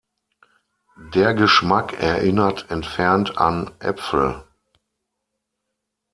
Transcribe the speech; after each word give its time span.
Der 1.13 1.35
Geschmack 1.35 1.93
erinnert 2.01 2.71
entfernt 2.71 3.37
an 3.37 3.69
Äpfel. 3.77 4.43